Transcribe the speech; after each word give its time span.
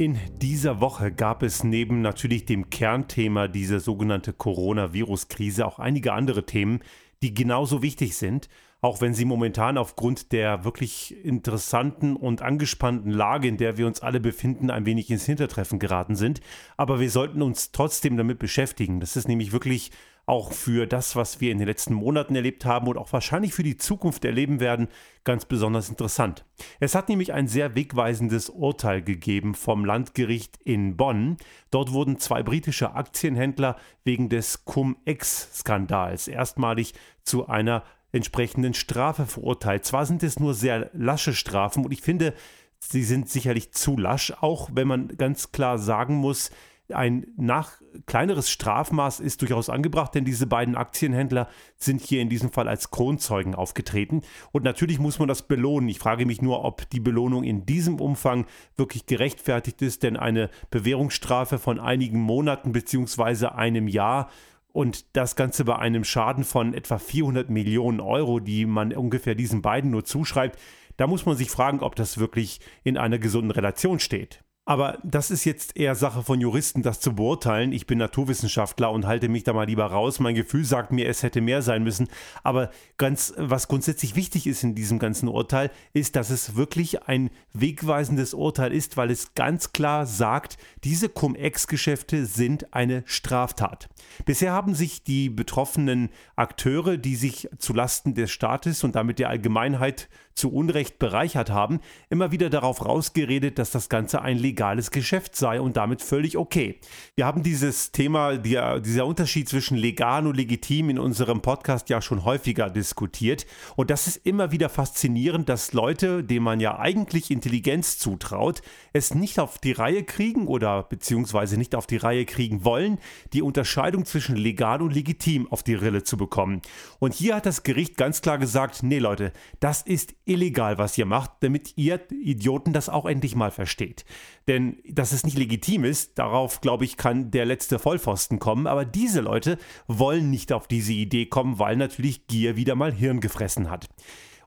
In 0.00 0.18
dieser 0.40 0.80
Woche 0.80 1.12
gab 1.12 1.42
es 1.42 1.62
neben 1.62 2.00
natürlich 2.00 2.46
dem 2.46 2.70
Kernthema 2.70 3.48
dieser 3.48 3.80
sogenannte 3.80 4.32
Coronavirus-Krise 4.32 5.66
auch 5.66 5.78
einige 5.78 6.14
andere 6.14 6.46
Themen, 6.46 6.80
die 7.22 7.34
genauso 7.34 7.82
wichtig 7.82 8.16
sind, 8.16 8.48
auch 8.80 9.02
wenn 9.02 9.12
sie 9.12 9.26
momentan 9.26 9.76
aufgrund 9.76 10.32
der 10.32 10.64
wirklich 10.64 11.22
interessanten 11.22 12.16
und 12.16 12.40
angespannten 12.40 13.10
Lage, 13.10 13.46
in 13.46 13.58
der 13.58 13.76
wir 13.76 13.86
uns 13.86 14.00
alle 14.00 14.20
befinden, 14.20 14.70
ein 14.70 14.86
wenig 14.86 15.10
ins 15.10 15.26
Hintertreffen 15.26 15.78
geraten 15.78 16.16
sind. 16.16 16.40
Aber 16.78 16.98
wir 16.98 17.10
sollten 17.10 17.42
uns 17.42 17.70
trotzdem 17.70 18.16
damit 18.16 18.38
beschäftigen. 18.38 19.00
Das 19.00 19.16
ist 19.18 19.28
nämlich 19.28 19.52
wirklich 19.52 19.90
auch 20.30 20.52
für 20.52 20.86
das, 20.86 21.16
was 21.16 21.40
wir 21.40 21.50
in 21.50 21.58
den 21.58 21.66
letzten 21.66 21.92
Monaten 21.92 22.36
erlebt 22.36 22.64
haben 22.64 22.86
und 22.86 22.96
auch 22.96 23.12
wahrscheinlich 23.12 23.52
für 23.52 23.64
die 23.64 23.76
Zukunft 23.76 24.24
erleben 24.24 24.60
werden, 24.60 24.86
ganz 25.24 25.44
besonders 25.44 25.88
interessant. 25.88 26.44
Es 26.78 26.94
hat 26.94 27.08
nämlich 27.08 27.32
ein 27.32 27.48
sehr 27.48 27.74
wegweisendes 27.74 28.48
Urteil 28.48 29.02
gegeben 29.02 29.56
vom 29.56 29.84
Landgericht 29.84 30.56
in 30.62 30.96
Bonn. 30.96 31.36
Dort 31.72 31.90
wurden 31.90 32.20
zwei 32.20 32.44
britische 32.44 32.94
Aktienhändler 32.94 33.76
wegen 34.04 34.28
des 34.28 34.64
Cum-Ex-Skandals 34.64 36.28
erstmalig 36.28 36.94
zu 37.24 37.48
einer 37.48 37.82
entsprechenden 38.12 38.74
Strafe 38.74 39.26
verurteilt. 39.26 39.84
Zwar 39.84 40.06
sind 40.06 40.22
es 40.22 40.38
nur 40.38 40.54
sehr 40.54 40.90
lasche 40.92 41.34
Strafen 41.34 41.84
und 41.84 41.90
ich 41.90 42.02
finde, 42.02 42.34
sie 42.78 43.02
sind 43.02 43.28
sicherlich 43.28 43.72
zu 43.72 43.96
lasch, 43.96 44.32
auch 44.40 44.70
wenn 44.72 44.86
man 44.86 45.08
ganz 45.08 45.50
klar 45.50 45.76
sagen 45.76 46.14
muss, 46.14 46.52
ein 46.94 47.26
nach 47.36 47.80
kleineres 48.06 48.50
Strafmaß 48.50 49.20
ist 49.20 49.40
durchaus 49.42 49.68
angebracht, 49.68 50.14
denn 50.14 50.24
diese 50.24 50.46
beiden 50.46 50.76
Aktienhändler 50.76 51.48
sind 51.76 52.00
hier 52.00 52.20
in 52.20 52.28
diesem 52.28 52.50
Fall 52.50 52.68
als 52.68 52.90
Kronzeugen 52.90 53.54
aufgetreten. 53.54 54.22
Und 54.52 54.64
natürlich 54.64 54.98
muss 54.98 55.18
man 55.18 55.28
das 55.28 55.42
belohnen. 55.42 55.88
Ich 55.88 55.98
frage 55.98 56.26
mich 56.26 56.42
nur, 56.42 56.64
ob 56.64 56.88
die 56.90 57.00
Belohnung 57.00 57.44
in 57.44 57.66
diesem 57.66 58.00
Umfang 58.00 58.46
wirklich 58.76 59.06
gerechtfertigt 59.06 59.82
ist, 59.82 60.02
denn 60.02 60.16
eine 60.16 60.50
Bewährungsstrafe 60.70 61.58
von 61.58 61.80
einigen 61.80 62.20
Monaten 62.20 62.72
bzw. 62.72 63.46
einem 63.46 63.88
Jahr 63.88 64.30
und 64.72 65.16
das 65.16 65.36
Ganze 65.36 65.64
bei 65.64 65.76
einem 65.76 66.04
Schaden 66.04 66.44
von 66.44 66.74
etwa 66.74 66.98
400 66.98 67.50
Millionen 67.50 68.00
Euro, 68.00 68.40
die 68.40 68.66
man 68.66 68.92
ungefähr 68.92 69.34
diesen 69.34 69.62
beiden 69.62 69.90
nur 69.90 70.04
zuschreibt, 70.04 70.58
da 70.96 71.06
muss 71.06 71.26
man 71.26 71.36
sich 71.36 71.50
fragen, 71.50 71.80
ob 71.80 71.96
das 71.96 72.18
wirklich 72.18 72.60
in 72.84 72.98
einer 72.98 73.18
gesunden 73.18 73.50
Relation 73.50 73.98
steht. 73.98 74.44
Aber 74.70 74.98
das 75.02 75.32
ist 75.32 75.44
jetzt 75.46 75.76
eher 75.76 75.96
Sache 75.96 76.22
von 76.22 76.40
Juristen, 76.40 76.82
das 76.82 77.00
zu 77.00 77.16
beurteilen. 77.16 77.72
Ich 77.72 77.88
bin 77.88 77.98
Naturwissenschaftler 77.98 78.92
und 78.92 79.04
halte 79.04 79.28
mich 79.28 79.42
da 79.42 79.52
mal 79.52 79.66
lieber 79.66 79.86
raus. 79.86 80.20
Mein 80.20 80.36
Gefühl 80.36 80.64
sagt 80.64 80.92
mir, 80.92 81.08
es 81.08 81.24
hätte 81.24 81.40
mehr 81.40 81.60
sein 81.60 81.82
müssen. 81.82 82.06
Aber 82.44 82.70
ganz, 82.96 83.34
was 83.36 83.66
grundsätzlich 83.66 84.14
wichtig 84.14 84.46
ist 84.46 84.62
in 84.62 84.76
diesem 84.76 85.00
ganzen 85.00 85.26
Urteil, 85.26 85.72
ist, 85.92 86.14
dass 86.14 86.30
es 86.30 86.54
wirklich 86.54 87.02
ein 87.02 87.30
wegweisendes 87.52 88.32
Urteil 88.32 88.72
ist, 88.72 88.96
weil 88.96 89.10
es 89.10 89.34
ganz 89.34 89.72
klar 89.72 90.06
sagt, 90.06 90.56
diese 90.84 91.08
Cum-Ex-Geschäfte 91.08 92.24
sind 92.24 92.72
eine 92.72 93.02
Straftat. 93.06 93.88
Bisher 94.24 94.52
haben 94.52 94.76
sich 94.76 95.02
die 95.02 95.30
betroffenen 95.30 96.10
Akteure, 96.36 96.96
die 96.96 97.16
sich 97.16 97.48
zulasten 97.58 98.14
des 98.14 98.30
Staates 98.30 98.84
und 98.84 98.94
damit 98.94 99.18
der 99.18 99.30
Allgemeinheit 99.30 100.08
zu 100.34 100.52
Unrecht 100.52 100.98
bereichert 100.98 101.50
haben, 101.50 101.80
immer 102.08 102.32
wieder 102.32 102.50
darauf 102.50 102.84
rausgeredet, 102.84 103.58
dass 103.58 103.70
das 103.70 103.88
Ganze 103.88 104.22
ein 104.22 104.38
legales 104.38 104.90
Geschäft 104.90 105.36
sei 105.36 105.60
und 105.60 105.76
damit 105.76 106.02
völlig 106.02 106.36
okay. 106.36 106.78
Wir 107.14 107.26
haben 107.26 107.42
dieses 107.42 107.92
Thema, 107.92 108.38
dieser 108.38 109.06
Unterschied 109.06 109.48
zwischen 109.48 109.76
legal 109.76 110.26
und 110.26 110.36
legitim 110.36 110.90
in 110.90 110.98
unserem 110.98 111.42
Podcast 111.42 111.88
ja 111.88 112.00
schon 112.00 112.24
häufiger 112.24 112.70
diskutiert. 112.70 113.46
Und 113.76 113.90
das 113.90 114.06
ist 114.06 114.26
immer 114.26 114.52
wieder 114.52 114.68
faszinierend, 114.68 115.48
dass 115.48 115.72
Leute, 115.72 116.24
denen 116.24 116.44
man 116.44 116.60
ja 116.60 116.78
eigentlich 116.78 117.30
Intelligenz 117.30 117.98
zutraut, 117.98 118.62
es 118.92 119.14
nicht 119.14 119.38
auf 119.38 119.58
die 119.58 119.72
Reihe 119.72 120.04
kriegen 120.04 120.46
oder 120.46 120.84
beziehungsweise 120.84 121.56
nicht 121.56 121.74
auf 121.74 121.86
die 121.86 121.96
Reihe 121.96 122.24
kriegen 122.24 122.64
wollen, 122.64 122.98
die 123.32 123.42
Unterscheidung 123.42 124.04
zwischen 124.04 124.36
legal 124.36 124.82
und 124.82 124.94
legitim 124.94 125.50
auf 125.50 125.62
die 125.62 125.74
Rille 125.74 126.02
zu 126.02 126.16
bekommen. 126.16 126.62
Und 126.98 127.14
hier 127.14 127.36
hat 127.36 127.46
das 127.46 127.62
Gericht 127.62 127.96
ganz 127.96 128.22
klar 128.22 128.38
gesagt, 128.38 128.82
nee 128.82 128.98
Leute, 128.98 129.32
das 129.60 129.82
ist 129.82 130.14
illegal, 130.30 130.78
was 130.78 130.96
ihr 130.96 131.06
macht, 131.06 131.32
damit 131.40 131.76
ihr 131.76 132.00
Idioten 132.10 132.72
das 132.72 132.88
auch 132.88 133.04
endlich 133.04 133.34
mal 133.34 133.50
versteht. 133.50 134.04
Denn 134.48 134.78
dass 134.88 135.12
es 135.12 135.24
nicht 135.24 135.36
legitim 135.36 135.84
ist, 135.84 136.18
darauf 136.18 136.60
glaube 136.60 136.84
ich, 136.84 136.96
kann 136.96 137.30
der 137.30 137.44
letzte 137.44 137.78
Vollpfosten 137.78 138.38
kommen. 138.38 138.66
Aber 138.66 138.84
diese 138.84 139.20
Leute 139.20 139.58
wollen 139.88 140.30
nicht 140.30 140.52
auf 140.52 140.68
diese 140.68 140.92
Idee 140.92 141.26
kommen, 141.26 141.58
weil 141.58 141.76
natürlich 141.76 142.28
Gier 142.28 142.56
wieder 142.56 142.76
mal 142.76 142.92
Hirn 142.92 143.20
gefressen 143.20 143.70
hat. 143.70 143.88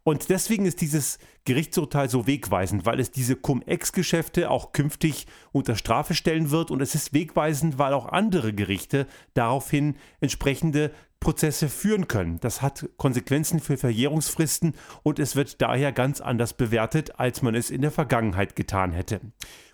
Und 0.03 0.29
deswegen 0.29 0.65
ist 0.65 0.81
dieses 0.81 1.17
Gerichtsurteil 1.45 2.09
so 2.09 2.27
wegweisend, 2.27 2.85
weil 2.85 2.99
es 2.99 3.11
diese 3.11 3.37
Cum-Ex-Geschäfte 3.37 4.51
auch 4.51 4.73
künftig 4.73 5.27
unter 5.53 5.75
Strafe 5.75 6.13
stellen 6.13 6.51
wird. 6.51 6.71
Und 6.71 6.81
es 6.81 6.93
ist 6.93 7.13
wegweisend, 7.13 7.77
weil 7.77 7.93
auch 7.93 8.07
andere 8.07 8.53
Gerichte 8.53 9.07
daraufhin 9.33 9.95
entsprechende 10.19 10.91
Prozesse 11.23 11.69
führen 11.69 12.09
können. 12.09 12.39
Das 12.41 12.61
hat 12.61 12.89
Konsequenzen 12.97 13.61
für 13.61 13.77
Verjährungsfristen 13.77 14.73
und 15.03 15.19
es 15.19 15.37
wird 15.37 15.61
daher 15.61 15.93
ganz 15.93 16.19
anders 16.19 16.53
bewertet, 16.53 17.17
als 17.17 17.41
man 17.41 17.55
es 17.55 17.69
in 17.71 17.81
der 17.81 17.91
Vergangenheit 17.91 18.57
getan 18.57 18.91
hätte. 18.91 19.21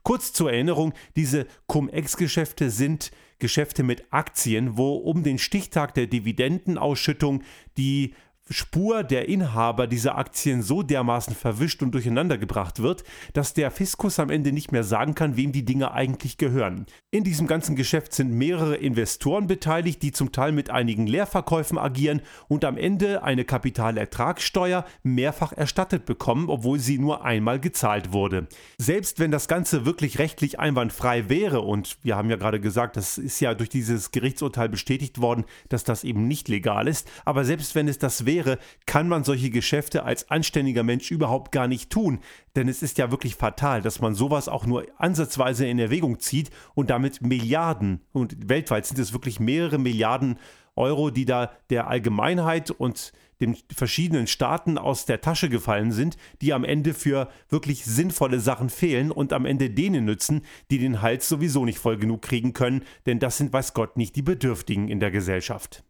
Kurz 0.04 0.32
zur 0.32 0.52
Erinnerung, 0.52 0.94
diese 1.16 1.48
Cum-Ex-Geschäfte 1.66 2.70
sind 2.70 3.12
Geschäfte 3.40 3.82
mit 3.82 4.06
Aktien, 4.12 4.78
wo 4.78 4.96
um 4.96 5.24
den 5.24 5.40
Stichtag 5.40 5.96
der 5.96 6.06
Dividendenausschüttung 6.06 7.42
die 7.78 8.14
Spur 8.52 9.04
der 9.04 9.30
Inhaber 9.30 9.86
dieser 9.86 10.18
Aktien 10.18 10.64
so 10.64 10.82
dermaßen 10.82 11.36
verwischt 11.36 11.84
und 11.84 11.92
durcheinander 11.92 12.40
gebracht 12.40 12.82
wird, 12.82 13.04
dass 13.34 13.54
der 13.54 13.70
Fiskus 13.70 14.20
am 14.20 14.32
Ende 14.32 14.52
nicht 14.52 14.72
mehr 14.72 14.84
sagen 14.84 15.14
kann, 15.14 15.38
wem 15.38 15.52
die 15.52 15.66
Dinge 15.66 15.92
eigentlich 15.92 16.38
gehören. 16.38 16.88
In 17.12 17.24
diesem 17.24 17.46
ganzen 17.46 17.76
Geschäft 17.76 18.14
sind 18.14 18.32
mehrere 18.32 18.76
Investoren 18.76 19.46
beteiligt, 19.46 20.02
die 20.02 20.12
zum 20.12 20.32
Teil 20.32 20.52
mit 20.52 20.72
einigen 20.72 21.06
Leerverkäufen 21.06 21.78
agieren 21.78 22.22
und 22.48 22.66
am 22.66 22.76
Ende 22.76 23.22
eine 23.22 23.46
Kapitalertragssteuer 23.46 24.84
mehrfach 25.04 25.54
erstattet 25.54 26.06
bekommen, 26.06 26.50
obwohl 26.50 26.80
sie 26.80 26.98
nur 26.98 27.24
einmal 27.24 27.60
gezahlt 27.60 28.14
wurde. 28.14 28.48
Selbst 28.80 29.20
wenn 29.20 29.30
das 29.30 29.48
Ganze 29.48 29.86
wirklich 29.86 30.18
rechtlich 30.18 30.60
einwandfrei 30.60 31.30
wäre, 31.30 31.62
und 31.62 32.00
wir 32.02 32.16
haben 32.16 32.32
ja 32.32 32.36
gerade 32.36 32.60
gesagt, 32.60 32.98
das 32.98 33.20
ist 33.20 33.40
ja 33.42 33.54
durch 33.54 33.70
dieses 33.70 34.10
Gerichtsurteil 34.10 34.70
bestätigt 34.70 35.22
worden, 35.22 35.46
dass 35.70 35.84
das 35.84 36.04
eben 36.04 36.28
nicht 36.28 36.48
legal 36.48 36.88
ist, 36.88 37.08
aber 37.26 37.46
selbst 37.46 37.76
wenn 37.76 37.88
es 37.88 38.00
das 38.00 38.26
wäre, 38.26 38.39
wäre, 38.40 38.58
kann 38.86 39.08
man 39.08 39.24
solche 39.24 39.50
Geschäfte 39.50 40.04
als 40.04 40.30
anständiger 40.30 40.84
Mensch 40.84 41.12
überhaupt 41.12 41.52
gar 41.52 41.68
nicht 41.68 41.90
tun. 41.90 42.20
Denn 42.56 42.68
es 42.68 42.82
ist 42.82 42.98
ja 42.98 43.12
wirklich 43.12 43.36
fatal, 43.36 43.82
dass 43.82 44.00
man 44.00 44.16
sowas 44.16 44.48
auch 44.48 44.66
nur 44.66 44.86
ansatzweise 44.98 45.68
in 45.68 45.80
Erwägung 45.80 46.20
zieht 46.20 46.50
und 46.74 46.90
damit 46.90 47.22
Milliarden, 47.22 48.02
und 48.12 48.50
weltweit 48.50 48.86
sind 48.86 49.00
es 49.00 49.14
wirklich 49.14 49.40
mehrere 49.40 49.78
Milliarden 49.78 50.40
Euro, 50.76 51.10
die 51.10 51.26
da 51.26 51.52
der 51.70 51.88
Allgemeinheit 51.88 52.72
und 52.72 53.12
den 53.42 53.58
verschiedenen 53.74 54.28
Staaten 54.28 54.78
aus 54.78 55.06
der 55.06 55.22
Tasche 55.22 55.50
gefallen 55.50 55.92
sind, 55.92 56.18
die 56.42 56.54
am 56.54 56.64
Ende 56.64 56.94
für 56.94 57.30
wirklich 57.50 57.86
sinnvolle 57.86 58.40
Sachen 58.40 58.70
fehlen 58.70 59.12
und 59.12 59.34
am 59.34 59.46
Ende 59.46 59.70
denen 59.70 60.06
nützen, 60.06 60.42
die 60.72 60.78
den 60.78 61.02
Hals 61.02 61.30
sowieso 61.30 61.66
nicht 61.66 61.80
voll 61.80 61.98
genug 61.98 62.22
kriegen 62.22 62.54
können, 62.54 62.84
denn 63.06 63.20
das 63.20 63.38
sind 63.38 63.54
weiß 63.54 63.74
Gott 63.74 63.98
nicht 63.98 64.16
die 64.16 64.22
Bedürftigen 64.22 64.90
in 64.90 65.00
der 65.00 65.12
Gesellschaft. 65.12 65.84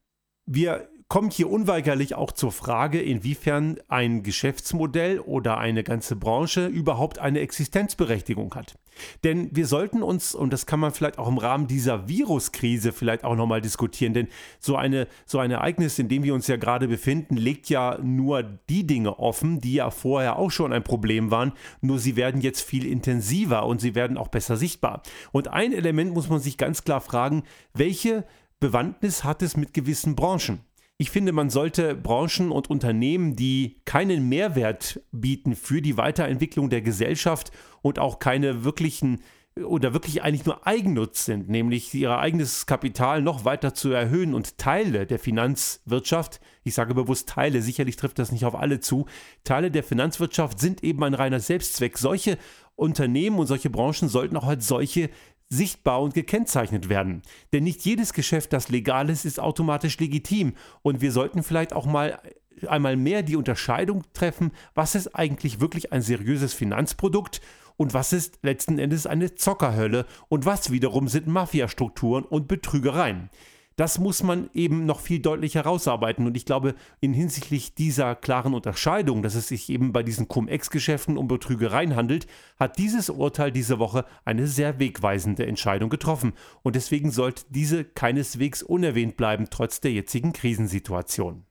Wir 0.46 0.90
kommt 1.10 1.34
hier 1.34 1.50
unweigerlich 1.50 2.14
auch 2.14 2.32
zur 2.32 2.52
Frage, 2.52 3.02
inwiefern 3.02 3.80
ein 3.88 4.22
Geschäftsmodell 4.22 5.20
oder 5.20 5.58
eine 5.58 5.84
ganze 5.84 6.16
Branche 6.16 6.68
überhaupt 6.68 7.18
eine 7.18 7.40
Existenzberechtigung 7.40 8.54
hat. 8.54 8.76
Denn 9.24 9.50
wir 9.52 9.66
sollten 9.66 10.04
uns, 10.04 10.36
und 10.36 10.54
das 10.54 10.68
kann 10.68 10.80
man 10.80 10.92
vielleicht 10.92 11.18
auch 11.18 11.28
im 11.28 11.40
Rahmen 11.40 11.66
dieser 11.66 12.08
Viruskrise 12.08 12.92
vielleicht 12.92 13.24
auch 13.24 13.36
nochmal 13.36 13.60
diskutieren, 13.60 14.14
denn 14.14 14.28
so, 14.60 14.76
eine, 14.76 15.08
so 15.26 15.40
ein 15.40 15.50
Ereignis, 15.50 15.98
in 15.98 16.10
dem 16.10 16.24
wir 16.24 16.36
uns 16.36 16.46
ja 16.46 16.58
gerade 16.58 16.88
befinden, 16.88 17.38
legt 17.38 17.70
ja 17.70 17.98
nur 18.04 18.44
die 18.44 18.86
Dinge 18.86 19.18
offen, 19.18 19.60
die 19.60 19.74
ja 19.74 19.90
vorher 19.90 20.38
auch 20.38 20.52
schon 20.52 20.72
ein 20.72 20.84
Problem 20.84 21.32
waren, 21.32 21.54
nur 21.82 21.98
sie 21.98 22.18
werden 22.18 22.42
jetzt 22.42 22.62
viel 22.62 22.86
intensiver 22.86 23.66
und 23.66 23.82
sie 23.82 23.96
werden 23.96 24.16
auch 24.16 24.28
besser 24.28 24.58
sichtbar. 24.58 25.02
Und 25.32 25.48
ein 25.48 25.74
Element 25.74 26.14
muss 26.14 26.30
man 26.30 26.40
sich 26.40 26.58
ganz 26.58 26.84
klar 26.84 27.02
fragen, 27.02 27.44
welche 27.74 28.26
Bewandtnis 28.60 29.24
hat 29.24 29.42
es 29.42 29.58
mit 29.58 29.74
gewissen 29.74 30.16
Branchen? 30.16 30.60
Ich 31.02 31.12
finde, 31.12 31.32
man 31.32 31.50
sollte 31.50 31.96
Branchen 31.96 32.52
und 32.52 32.70
Unternehmen, 32.70 33.38
die 33.38 33.80
keinen 33.86 34.28
Mehrwert 34.28 35.00
bieten 35.14 35.56
für 35.56 35.82
die 35.82 35.96
Weiterentwicklung 35.96 36.70
der 36.70 36.82
Gesellschaft 36.82 37.52
und 37.82 38.00
auch 38.00 38.20
keine 38.20 38.66
wirklichen 38.66 39.22
oder 39.64 39.94
wirklich 39.94 40.24
eigentlich 40.24 40.46
nur 40.46 40.68
Eigennutz 40.68 41.24
sind, 41.24 41.48
nämlich 41.48 41.94
ihr 41.94 42.18
eigenes 42.18 42.66
Kapital 42.66 43.22
noch 43.22 43.46
weiter 43.46 43.74
zu 43.74 43.92
erhöhen 43.92 44.34
und 44.34 44.58
Teile 44.58 45.06
der 45.06 45.20
Finanzwirtschaft, 45.20 46.42
ich 46.66 46.74
sage 46.74 46.94
bewusst 46.94 47.30
Teile, 47.30 47.62
sicherlich 47.62 47.96
trifft 47.96 48.20
das 48.20 48.34
nicht 48.34 48.44
auf 48.44 48.56
alle 48.56 48.82
zu, 48.82 49.06
Teile 49.46 49.72
der 49.72 49.84
Finanzwirtschaft 49.84 50.60
sind 50.60 50.84
eben 50.84 51.02
ein 51.06 51.14
reiner 51.14 51.40
Selbstzweck. 51.40 51.98
Solche 51.98 52.38
Unternehmen 52.76 53.40
und 53.40 53.48
solche 53.48 53.70
Branchen 53.70 54.10
sollten 54.10 54.36
auch 54.36 54.48
als 54.48 54.68
solche 54.68 55.10
sichtbar 55.50 56.02
und 56.02 56.14
gekennzeichnet 56.14 56.90
werden. 56.90 57.24
Denn 57.54 57.64
nicht 57.64 57.84
jedes 57.84 58.14
Geschäft, 58.14 58.54
das 58.54 58.70
legal 58.70 59.10
ist, 59.10 59.26
ist 59.26 59.40
automatisch 59.40 59.98
legitim. 60.00 60.54
Und 60.84 61.02
wir 61.02 61.12
sollten 61.12 61.44
vielleicht 61.44 61.74
auch 61.74 61.86
mal 61.86 62.20
einmal 62.68 62.96
mehr 62.96 63.24
die 63.24 63.36
Unterscheidung 63.36 64.04
treffen, 64.14 64.52
was 64.76 64.96
ist 64.96 65.16
eigentlich 65.16 65.60
wirklich 65.60 65.92
ein 65.94 66.02
seriöses 66.02 66.54
Finanzprodukt 66.54 67.42
und 67.78 67.94
was 67.94 68.14
ist 68.14 68.40
letzten 68.42 68.78
Endes 68.78 69.08
eine 69.08 69.36
Zockerhölle 69.36 70.06
und 70.28 70.46
was 70.46 70.72
wiederum 70.72 71.08
sind 71.08 71.28
Mafiastrukturen 71.28 72.26
und 72.26 72.48
Betrügereien. 72.48 73.30
Das 73.80 73.98
muss 73.98 74.24
man 74.24 74.50
eben 74.54 74.86
noch 74.86 75.00
viel 75.00 75.20
deutlicher 75.20 75.64
herausarbeiten. 75.64 76.28
Und 76.28 76.36
ich 76.36 76.44
glaube, 76.44 76.76
in 77.00 77.14
hinsichtlich 77.14 77.76
dieser 77.76 78.14
klaren 78.14 78.54
Unterscheidung, 78.54 79.24
dass 79.24 79.36
es 79.36 79.48
sich 79.48 79.70
eben 79.70 79.94
bei 79.94 80.04
diesen 80.04 80.28
Cum-Ex-Geschäften 80.28 81.18
um 81.18 81.30
Betrügereien 81.30 81.96
handelt, 81.96 82.28
hat 82.60 82.78
dieses 82.78 83.10
Urteil 83.10 83.54
diese 83.54 83.80
Woche 83.80 84.04
eine 84.26 84.48
sehr 84.48 84.80
wegweisende 84.80 85.46
Entscheidung 85.46 85.90
getroffen. 85.90 86.34
Und 86.62 86.76
deswegen 86.76 87.10
sollte 87.10 87.46
diese 87.48 87.86
keineswegs 87.86 88.64
unerwähnt 88.64 89.16
bleiben, 89.16 89.48
trotz 89.50 89.80
der 89.80 89.94
jetzigen 89.94 90.34
Krisensituation. 90.34 91.46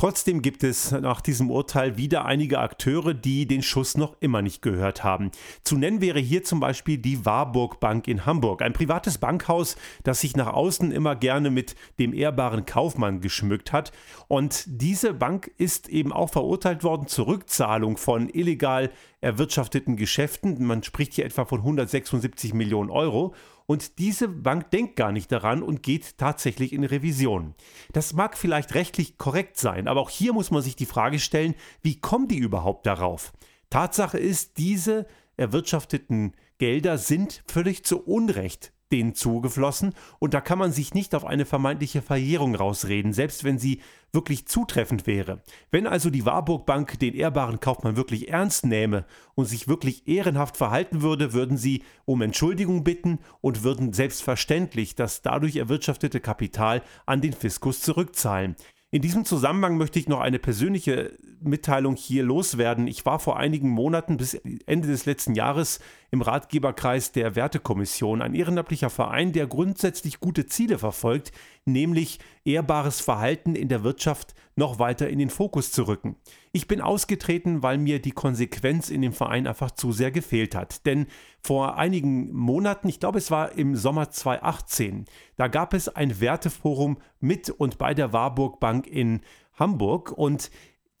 Trotzdem 0.00 0.40
gibt 0.40 0.64
es 0.64 0.92
nach 0.92 1.20
diesem 1.20 1.50
Urteil 1.50 1.98
wieder 1.98 2.24
einige 2.24 2.58
Akteure, 2.60 3.12
die 3.12 3.46
den 3.46 3.60
Schuss 3.60 3.98
noch 3.98 4.16
immer 4.20 4.40
nicht 4.40 4.62
gehört 4.62 5.04
haben. 5.04 5.30
Zu 5.62 5.76
nennen 5.76 6.00
wäre 6.00 6.18
hier 6.18 6.42
zum 6.42 6.58
Beispiel 6.58 6.96
die 6.96 7.26
Warburg 7.26 7.80
Bank 7.80 8.08
in 8.08 8.24
Hamburg, 8.24 8.62
ein 8.62 8.72
privates 8.72 9.18
Bankhaus, 9.18 9.76
das 10.02 10.22
sich 10.22 10.34
nach 10.38 10.54
außen 10.54 10.90
immer 10.90 11.16
gerne 11.16 11.50
mit 11.50 11.74
dem 11.98 12.14
ehrbaren 12.14 12.64
Kaufmann 12.64 13.20
geschmückt 13.20 13.74
hat. 13.74 13.92
Und 14.26 14.64
diese 14.68 15.12
Bank 15.12 15.50
ist 15.58 15.90
eben 15.90 16.14
auch 16.14 16.30
verurteilt 16.30 16.82
worden 16.82 17.06
zur 17.06 17.26
Rückzahlung 17.26 17.98
von 17.98 18.30
illegal 18.30 18.90
erwirtschafteten 19.20 19.96
Geschäften. 19.96 20.64
Man 20.64 20.82
spricht 20.82 21.14
hier 21.14 21.24
etwa 21.24 21.44
von 21.44 21.60
176 21.60 22.54
Millionen 22.54 22.90
Euro. 22.90 23.34
Und 23.66 23.98
diese 23.98 24.28
Bank 24.28 24.70
denkt 24.70 24.96
gar 24.96 25.12
nicht 25.12 25.30
daran 25.30 25.62
und 25.62 25.82
geht 25.82 26.18
tatsächlich 26.18 26.72
in 26.72 26.84
Revision. 26.84 27.54
Das 27.92 28.12
mag 28.12 28.36
vielleicht 28.36 28.74
rechtlich 28.74 29.16
korrekt 29.16 29.58
sein, 29.58 29.86
aber 29.86 30.00
auch 30.00 30.10
hier 30.10 30.32
muss 30.32 30.50
man 30.50 30.62
sich 30.62 30.74
die 30.74 30.86
Frage 30.86 31.20
stellen, 31.20 31.54
wie 31.82 32.00
kommen 32.00 32.26
die 32.26 32.38
überhaupt 32.38 32.86
darauf? 32.86 33.32
Tatsache 33.68 34.18
ist, 34.18 34.58
diese 34.58 35.06
erwirtschafteten 35.36 36.34
Gelder 36.58 36.98
sind 36.98 37.44
völlig 37.46 37.84
zu 37.84 38.02
Unrecht 38.04 38.72
denen 38.92 39.14
zugeflossen 39.14 39.94
und 40.18 40.34
da 40.34 40.40
kann 40.40 40.58
man 40.58 40.72
sich 40.72 40.94
nicht 40.94 41.14
auf 41.14 41.24
eine 41.24 41.44
vermeintliche 41.44 42.02
Verjährung 42.02 42.54
rausreden, 42.54 43.12
selbst 43.12 43.44
wenn 43.44 43.58
sie 43.58 43.80
wirklich 44.12 44.46
zutreffend 44.46 45.06
wäre. 45.06 45.42
Wenn 45.70 45.86
also 45.86 46.10
die 46.10 46.24
Warburg 46.26 46.66
Bank 46.66 46.98
den 46.98 47.14
ehrbaren 47.14 47.60
Kaufmann 47.60 47.96
wirklich 47.96 48.28
ernst 48.28 48.66
nähme 48.66 49.04
und 49.34 49.46
sich 49.46 49.68
wirklich 49.68 50.08
ehrenhaft 50.08 50.56
verhalten 50.56 51.02
würde, 51.02 51.32
würden 51.32 51.56
sie 51.56 51.84
um 52.04 52.22
Entschuldigung 52.22 52.84
bitten 52.84 53.18
und 53.40 53.62
würden 53.62 53.92
selbstverständlich 53.92 54.94
das 54.94 55.22
dadurch 55.22 55.56
erwirtschaftete 55.56 56.20
Kapital 56.20 56.82
an 57.06 57.20
den 57.20 57.32
Fiskus 57.32 57.80
zurückzahlen. 57.80 58.56
In 58.90 59.02
diesem 59.02 59.24
Zusammenhang 59.24 59.76
möchte 59.76 60.00
ich 60.00 60.08
noch 60.08 60.20
eine 60.20 60.40
persönliche 60.40 61.16
Mitteilung 61.42 61.96
hier 61.96 62.22
loswerden. 62.22 62.86
Ich 62.86 63.06
war 63.06 63.18
vor 63.18 63.38
einigen 63.38 63.68
Monaten 63.68 64.16
bis 64.16 64.34
Ende 64.66 64.88
des 64.88 65.06
letzten 65.06 65.34
Jahres 65.34 65.80
im 66.10 66.22
Ratgeberkreis 66.22 67.12
der 67.12 67.36
Wertekommission, 67.36 68.22
ein 68.22 68.34
ehrenamtlicher 68.34 68.90
Verein, 68.90 69.32
der 69.32 69.46
grundsätzlich 69.46 70.20
gute 70.20 70.46
Ziele 70.46 70.78
verfolgt, 70.78 71.32
nämlich 71.64 72.18
ehrbares 72.44 73.00
Verhalten 73.00 73.54
in 73.54 73.68
der 73.68 73.84
Wirtschaft 73.84 74.34
noch 74.56 74.78
weiter 74.78 75.08
in 75.08 75.18
den 75.18 75.30
Fokus 75.30 75.72
zu 75.72 75.86
rücken. 75.86 76.16
Ich 76.52 76.66
bin 76.66 76.80
ausgetreten, 76.80 77.62
weil 77.62 77.78
mir 77.78 78.00
die 78.00 78.10
Konsequenz 78.10 78.90
in 78.90 79.02
dem 79.02 79.12
Verein 79.12 79.46
einfach 79.46 79.70
zu 79.70 79.92
sehr 79.92 80.10
gefehlt 80.10 80.54
hat. 80.54 80.84
Denn 80.84 81.06
vor 81.40 81.76
einigen 81.78 82.32
Monaten, 82.32 82.88
ich 82.88 83.00
glaube 83.00 83.18
es 83.18 83.30
war 83.30 83.52
im 83.52 83.76
Sommer 83.76 84.10
2018, 84.10 85.06
da 85.36 85.48
gab 85.48 85.74
es 85.74 85.88
ein 85.88 86.20
Werteforum 86.20 86.98
mit 87.20 87.50
und 87.50 87.78
bei 87.78 87.94
der 87.94 88.12
Warburg 88.12 88.60
Bank 88.60 88.86
in 88.86 89.20
Hamburg 89.60 90.10
und 90.10 90.50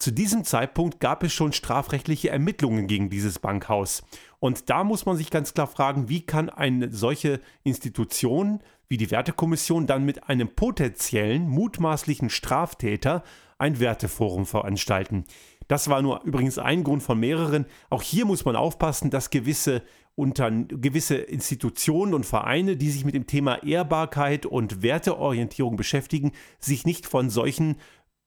zu 0.00 0.10
diesem 0.10 0.44
Zeitpunkt 0.44 0.98
gab 0.98 1.22
es 1.22 1.32
schon 1.32 1.52
strafrechtliche 1.52 2.30
Ermittlungen 2.30 2.86
gegen 2.86 3.10
dieses 3.10 3.38
Bankhaus. 3.38 4.02
Und 4.38 4.70
da 4.70 4.82
muss 4.82 5.04
man 5.04 5.18
sich 5.18 5.30
ganz 5.30 5.52
klar 5.52 5.66
fragen, 5.66 6.08
wie 6.08 6.22
kann 6.22 6.48
eine 6.48 6.90
solche 6.90 7.40
Institution 7.64 8.60
wie 8.88 8.96
die 8.96 9.10
Wertekommission 9.10 9.86
dann 9.86 10.04
mit 10.04 10.28
einem 10.28 10.48
potenziellen, 10.48 11.48
mutmaßlichen 11.48 12.30
Straftäter 12.30 13.22
ein 13.58 13.78
Werteforum 13.78 14.46
veranstalten. 14.46 15.24
Das 15.68 15.88
war 15.88 16.02
nur 16.02 16.22
übrigens 16.24 16.58
ein 16.58 16.82
Grund 16.82 17.02
von 17.02 17.20
mehreren. 17.20 17.66
Auch 17.90 18.02
hier 18.02 18.24
muss 18.24 18.44
man 18.44 18.56
aufpassen, 18.56 19.10
dass 19.10 19.30
gewisse, 19.30 19.82
unter, 20.16 20.50
gewisse 20.50 21.16
Institutionen 21.16 22.14
und 22.14 22.26
Vereine, 22.26 22.76
die 22.76 22.90
sich 22.90 23.04
mit 23.04 23.14
dem 23.14 23.28
Thema 23.28 23.62
Ehrbarkeit 23.62 24.46
und 24.46 24.82
Werteorientierung 24.82 25.76
beschäftigen, 25.76 26.32
sich 26.58 26.84
nicht 26.86 27.06
von 27.06 27.30
solchen 27.30 27.76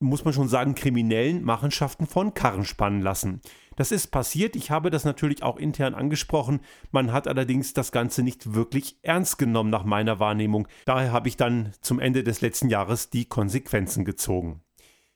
muss 0.04 0.26
man 0.26 0.34
schon 0.34 0.48
sagen, 0.48 0.76
kriminellen 0.76 1.44
Machenschaften 1.44 2.06
von 2.06 2.34
Karren 2.34 2.66
spannen 2.66 3.02
lassen. 3.02 3.42
Das 3.76 3.92
ist 3.92 4.08
passiert, 4.08 4.56
ich 4.56 4.70
habe 4.70 4.92
das 4.92 5.04
natürlich 5.04 5.42
auch 5.42 5.58
intern 5.58 5.96
angesprochen, 5.96 6.60
man 6.92 7.12
hat 7.12 7.28
allerdings 7.28 7.74
das 7.74 7.92
Ganze 7.92 8.22
nicht 8.22 8.54
wirklich 8.54 8.98
ernst 9.02 9.38
genommen 9.40 9.72
nach 9.72 9.84
meiner 9.84 10.20
Wahrnehmung. 10.20 10.68
Daher 10.86 11.12
habe 11.12 11.28
ich 11.28 11.38
dann 11.38 11.74
zum 11.82 12.00
Ende 12.00 12.24
des 12.24 12.42
letzten 12.42 12.70
Jahres 12.70 13.10
die 13.10 13.26
Konsequenzen 13.26 14.06
gezogen. 14.06 14.62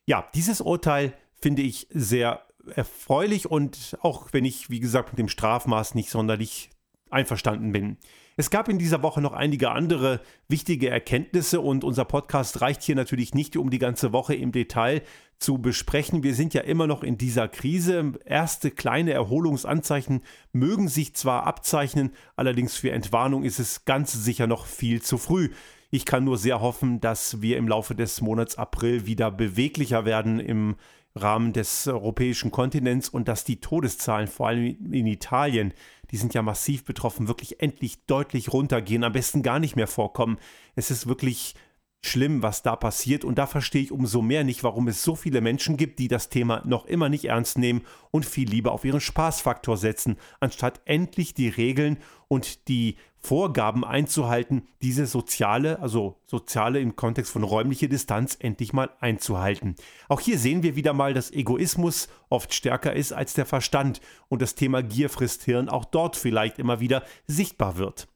Ja, 0.05 0.27
dieses 0.33 0.61
Urteil 0.61 1.13
finde 1.39 1.61
ich 1.61 1.87
sehr 1.91 2.41
erfreulich 2.75 3.49
und 3.49 3.97
auch 4.01 4.29
wenn 4.31 4.45
ich, 4.45 4.69
wie 4.69 4.79
gesagt, 4.79 5.09
mit 5.09 5.19
dem 5.19 5.29
Strafmaß 5.29 5.95
nicht 5.95 6.09
sonderlich 6.09 6.69
einverstanden 7.09 7.71
bin. 7.71 7.97
Es 8.39 8.51
gab 8.51 8.69
in 8.69 8.77
dieser 8.77 9.01
Woche 9.01 9.19
noch 9.19 9.33
einige 9.33 9.71
andere 9.71 10.21
wichtige 10.47 10.91
Erkenntnisse 10.91 11.59
und 11.59 11.83
unser 11.83 12.05
Podcast 12.05 12.61
reicht 12.61 12.83
hier 12.83 12.93
natürlich 12.93 13.33
nicht, 13.33 13.57
um 13.57 13.71
die 13.71 13.79
ganze 13.79 14.13
Woche 14.13 14.35
im 14.35 14.51
Detail 14.51 15.01
zu 15.39 15.57
besprechen. 15.57 16.21
Wir 16.21 16.35
sind 16.35 16.53
ja 16.53 16.61
immer 16.61 16.85
noch 16.85 17.01
in 17.01 17.17
dieser 17.17 17.47
Krise. 17.47 18.11
Erste 18.25 18.69
kleine 18.69 19.13
Erholungsanzeichen 19.13 20.21
mögen 20.51 20.87
sich 20.87 21.15
zwar 21.15 21.47
abzeichnen, 21.47 22.11
allerdings 22.35 22.77
für 22.77 22.91
Entwarnung 22.91 23.43
ist 23.43 23.57
es 23.57 23.85
ganz 23.85 24.13
sicher 24.13 24.45
noch 24.45 24.67
viel 24.67 25.01
zu 25.01 25.17
früh. 25.17 25.49
Ich 25.89 26.05
kann 26.05 26.23
nur 26.23 26.37
sehr 26.37 26.61
hoffen, 26.61 26.99
dass 26.99 27.41
wir 27.41 27.57
im 27.57 27.67
Laufe 27.67 27.95
des 27.95 28.21
Monats 28.21 28.55
April 28.55 29.07
wieder 29.07 29.31
beweglicher 29.31 30.05
werden 30.05 30.39
im 30.39 30.75
Rahmen 31.17 31.53
des 31.53 31.87
europäischen 31.87 32.51
Kontinents 32.51 33.09
und 33.09 33.27
dass 33.27 33.43
die 33.43 33.59
Todeszahlen, 33.59 34.27
vor 34.27 34.47
allem 34.47 34.93
in 34.93 35.07
Italien, 35.07 35.73
die 36.11 36.17
sind 36.17 36.33
ja 36.33 36.41
massiv 36.41 36.85
betroffen, 36.85 37.27
wirklich 37.27 37.61
endlich 37.61 38.05
deutlich 38.05 38.53
runtergehen, 38.53 39.03
am 39.03 39.13
besten 39.13 39.43
gar 39.43 39.59
nicht 39.59 39.75
mehr 39.75 39.87
vorkommen. 39.87 40.37
Es 40.75 40.91
ist 40.91 41.07
wirklich 41.07 41.55
schlimm, 42.01 42.41
was 42.43 42.61
da 42.61 42.75
passiert 42.75 43.25
und 43.25 43.37
da 43.37 43.47
verstehe 43.47 43.81
ich 43.81 43.91
umso 43.91 44.21
mehr 44.21 44.43
nicht, 44.43 44.63
warum 44.63 44.87
es 44.87 45.03
so 45.03 45.15
viele 45.15 45.41
Menschen 45.41 45.77
gibt, 45.77 45.99
die 45.99 46.07
das 46.07 46.29
Thema 46.29 46.61
noch 46.65 46.85
immer 46.85 47.09
nicht 47.09 47.25
ernst 47.25 47.57
nehmen 47.57 47.81
und 48.11 48.25
viel 48.25 48.49
lieber 48.49 48.71
auf 48.71 48.85
ihren 48.85 49.01
Spaßfaktor 49.01 49.77
setzen, 49.77 50.17
anstatt 50.39 50.81
endlich 50.85 51.33
die 51.33 51.49
Regeln 51.49 51.97
und 52.27 52.67
die 52.67 52.95
Vorgaben 53.27 53.83
einzuhalten, 53.83 54.69
diese 54.81 55.05
soziale, 55.05 55.79
also 55.81 56.15
soziale 56.25 56.79
im 56.79 56.95
Kontext 56.95 57.33
von 57.33 57.43
räumlicher 57.43 57.89
Distanz 57.89 58.37
endlich 58.39 58.71
mal 58.71 58.89
einzuhalten. 59.01 59.75
Auch 60.07 60.21
hier 60.21 60.39
sehen 60.39 60.63
wir 60.63 60.77
wieder 60.77 60.93
mal, 60.93 61.13
dass 61.13 61.31
Egoismus 61.31 62.07
oft 62.29 62.53
stärker 62.53 62.93
ist 62.93 63.11
als 63.11 63.33
der 63.33 63.45
Verstand 63.45 63.99
und 64.29 64.41
das 64.41 64.55
Thema 64.55 64.81
Gier 64.81 65.09
frisst 65.09 65.43
Hirn 65.43 65.67
auch 65.67 65.83
dort 65.83 66.15
vielleicht 66.15 66.57
immer 66.57 66.79
wieder 66.79 67.03
sichtbar 67.25 67.77
wird. 67.77 68.07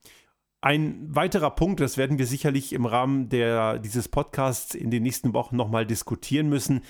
Ein 0.62 1.14
weiterer 1.14 1.50
Punkt, 1.50 1.82
das 1.82 1.98
werden 1.98 2.18
wir 2.18 2.26
sicherlich 2.26 2.72
im 2.72 2.86
Rahmen 2.86 3.28
der, 3.28 3.80
dieses 3.80 4.08
Podcasts 4.08 4.76
in 4.76 4.92
den 4.92 5.04
nächsten 5.04 5.34
Wochen 5.34 5.58
nochmal 5.58 5.86
diskutieren 5.86 6.48
müssen. 6.48 6.84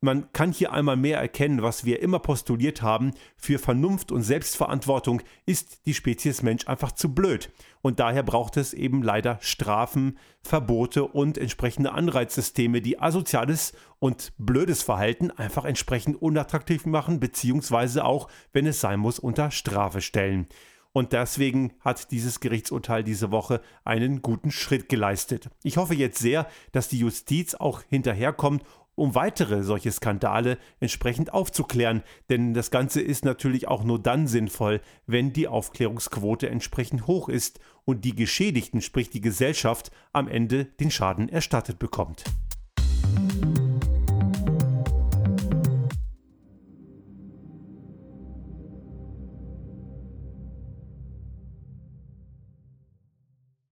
Man 0.00 0.32
kann 0.32 0.52
hier 0.52 0.72
einmal 0.72 0.96
mehr 0.96 1.18
erkennen, 1.18 1.62
was 1.62 1.84
wir 1.84 2.00
immer 2.00 2.20
postuliert 2.20 2.82
haben. 2.82 3.14
Für 3.36 3.58
Vernunft 3.58 4.12
und 4.12 4.22
Selbstverantwortung 4.22 5.22
ist 5.44 5.86
die 5.86 5.94
Spezies 5.94 6.42
Mensch 6.42 6.68
einfach 6.68 6.92
zu 6.92 7.12
blöd. 7.12 7.50
Und 7.82 7.98
daher 7.98 8.22
braucht 8.22 8.56
es 8.58 8.74
eben 8.74 9.02
leider 9.02 9.38
Strafen, 9.40 10.16
Verbote 10.40 11.04
und 11.04 11.36
entsprechende 11.36 11.92
Anreizsysteme, 11.92 12.80
die 12.80 13.00
asoziales 13.00 13.72
und 13.98 14.32
blödes 14.38 14.82
Verhalten 14.82 15.32
einfach 15.32 15.64
entsprechend 15.64 16.22
unattraktiv 16.22 16.86
machen, 16.86 17.18
beziehungsweise 17.18 18.04
auch, 18.04 18.28
wenn 18.52 18.66
es 18.66 18.80
sein 18.80 19.00
muss, 19.00 19.18
unter 19.18 19.50
Strafe 19.50 20.00
stellen. 20.00 20.46
Und 20.92 21.12
deswegen 21.12 21.74
hat 21.80 22.10
dieses 22.12 22.40
Gerichtsurteil 22.40 23.04
diese 23.04 23.30
Woche 23.30 23.60
einen 23.84 24.22
guten 24.22 24.50
Schritt 24.50 24.88
geleistet. 24.88 25.50
Ich 25.62 25.76
hoffe 25.76 25.94
jetzt 25.94 26.18
sehr, 26.18 26.48
dass 26.72 26.88
die 26.88 26.98
Justiz 27.00 27.54
auch 27.54 27.82
hinterherkommt 27.82 28.62
um 28.98 29.14
weitere 29.14 29.62
solche 29.62 29.92
Skandale 29.92 30.58
entsprechend 30.80 31.32
aufzuklären, 31.32 32.02
denn 32.28 32.54
das 32.54 32.70
Ganze 32.70 33.00
ist 33.00 33.24
natürlich 33.24 33.68
auch 33.68 33.84
nur 33.84 33.98
dann 33.98 34.26
sinnvoll, 34.26 34.80
wenn 35.06 35.32
die 35.32 35.48
Aufklärungsquote 35.48 36.48
entsprechend 36.48 37.06
hoch 37.06 37.28
ist 37.28 37.60
und 37.84 38.04
die 38.04 38.14
Geschädigten, 38.14 38.82
sprich 38.82 39.10
die 39.10 39.20
Gesellschaft, 39.20 39.90
am 40.12 40.28
Ende 40.28 40.64
den 40.64 40.90
Schaden 40.90 41.28
erstattet 41.28 41.78
bekommt. 41.78 42.24